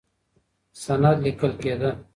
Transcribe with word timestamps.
سند 0.83 1.15
لیکل 1.23 1.51
کېده. 1.61 1.91